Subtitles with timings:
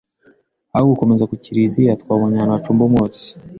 [0.75, 3.23] aho gukomeza kukiriziya twabonye ahantu hacumba umwotsi